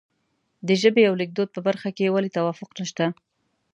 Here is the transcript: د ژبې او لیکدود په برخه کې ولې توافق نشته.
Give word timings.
د 0.67 0.69
ژبې 0.81 1.03
او 1.09 1.13
لیکدود 1.21 1.49
په 1.53 1.59
برخه 1.67 1.89
کې 1.97 2.13
ولې 2.13 2.29
توافق 2.37 2.69
نشته. 2.79 3.05